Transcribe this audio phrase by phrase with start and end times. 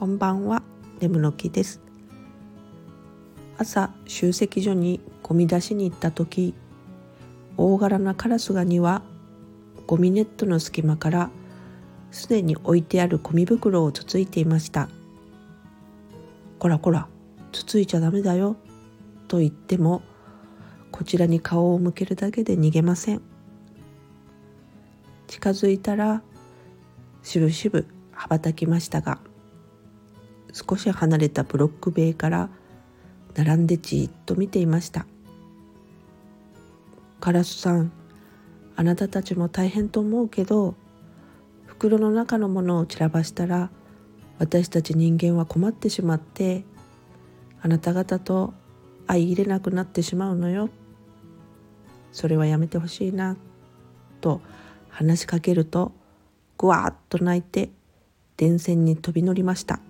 [0.00, 0.62] こんばんは。
[0.98, 1.78] 眠の木です。
[3.58, 6.54] 朝集積所にゴミ出しに行った時
[7.58, 9.02] 大柄なカラスガには
[9.86, 11.30] ゴミネットの隙間から
[12.12, 14.88] すでに置いてあるゴミ袋をつついていました
[16.58, 17.06] こらこら
[17.52, 18.56] つついちゃダメだよ
[19.28, 20.00] と言っても
[20.90, 23.20] こちらに顔を向けるだけで逃げません。
[25.26, 26.22] 近づいたら
[27.22, 29.20] しぶしぶ羽ばたきましたが
[30.52, 32.48] 少し離れたブロック塀から
[33.34, 35.06] 並んでじっと見ていました。
[37.20, 37.92] カラスさん
[38.76, 40.74] あなたたちも大変と思うけど
[41.66, 43.70] 袋の中のものを散らばしたら
[44.38, 46.64] 私たち人間は困ってしまって
[47.60, 48.54] あなた方と
[49.06, 50.70] 相入れなくなってしまうのよ。
[52.12, 53.36] それはやめてほしいな
[54.20, 54.40] と
[54.88, 55.92] 話しかけると
[56.56, 57.70] ぐわっと泣いて
[58.36, 59.80] 電線に飛び乗りました。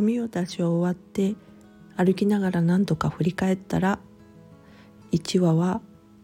[0.00, 1.34] ゴミを出し終わって
[1.94, 3.98] 歩きながら何度か振り返ったら
[5.12, 5.82] 1羽は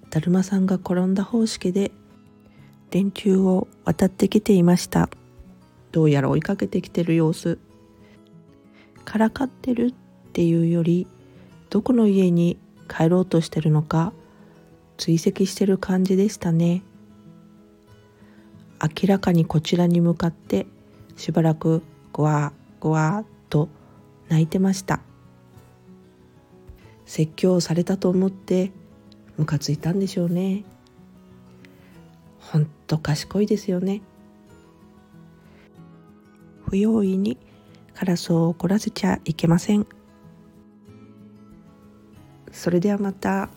[0.09, 1.93] だるまさんが転んだ方式で
[2.89, 5.11] 電柱を渡ってきていました。
[5.93, 7.59] どうやら追いかけてきてる様子。
[9.05, 9.95] からかってるっ
[10.33, 11.07] ていうより
[11.69, 12.57] どこの家に
[12.89, 14.15] 帰ろうとしてるのか
[14.97, 16.83] 追跡してる感じでしたね。
[18.83, 20.67] 明らかにこちらに向かって
[21.19, 21.83] しばらく
[22.15, 23.69] ゴワーゴワーと
[24.29, 25.01] 泣いてました。
[27.05, 28.73] 説教されたと思って
[29.37, 30.65] ムカついたんでしょうね。
[32.41, 34.03] ほんと賢いですよね。
[36.69, 37.39] 不用意に
[37.95, 39.87] カラスを怒らせちゃいけません。
[42.51, 43.49] それではまた。